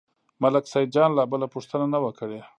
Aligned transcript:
ملک 0.41 0.65
سیدجان 0.73 1.09
لا 1.17 1.23
بله 1.31 1.47
پوښتنه 1.55 1.85
نه 1.93 1.99
وه 2.03 2.11
کړې. 2.19 2.39